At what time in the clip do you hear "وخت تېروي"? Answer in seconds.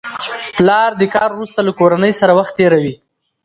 2.39-2.95